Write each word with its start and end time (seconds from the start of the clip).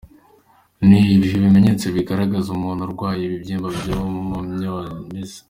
Ni 0.87 0.99
ibihe 1.15 1.35
bimenyetso 1.43 1.85
bigaragaza 1.95 2.47
umuntu 2.57 2.81
urwaye 2.83 3.21
ibibyimba 3.25 3.67
bya 3.77 3.97
myomes?. 4.53 5.33